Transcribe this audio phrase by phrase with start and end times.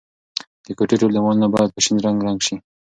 [0.65, 2.55] د کوټې ټول دیوالونه باید په شین رنګ رنګ شي.